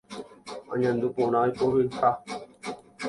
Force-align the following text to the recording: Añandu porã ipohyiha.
Añandu 0.73 1.07
porã 1.15 1.39
ipohyiha. 1.51 2.09